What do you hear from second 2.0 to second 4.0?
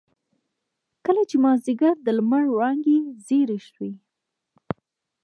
د لمر وړانګې زيړې شوې.